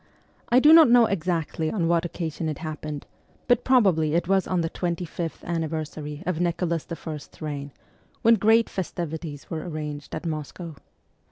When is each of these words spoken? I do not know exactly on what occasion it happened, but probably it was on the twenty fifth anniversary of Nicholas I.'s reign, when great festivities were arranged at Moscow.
I 0.49 0.57
do 0.59 0.73
not 0.73 0.89
know 0.89 1.05
exactly 1.05 1.69
on 1.71 1.87
what 1.87 2.05
occasion 2.05 2.49
it 2.49 2.57
happened, 2.57 3.05
but 3.47 3.63
probably 3.63 4.15
it 4.15 4.27
was 4.27 4.47
on 4.47 4.61
the 4.61 4.69
twenty 4.71 5.05
fifth 5.05 5.43
anniversary 5.43 6.23
of 6.25 6.39
Nicholas 6.39 6.87
I.'s 6.89 7.29
reign, 7.39 7.71
when 8.23 8.33
great 8.33 8.67
festivities 8.67 9.51
were 9.51 9.63
arranged 9.69 10.15
at 10.15 10.25
Moscow. 10.25 10.75